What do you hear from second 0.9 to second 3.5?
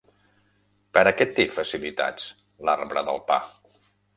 Per a què té facilitats l'arbre del pa?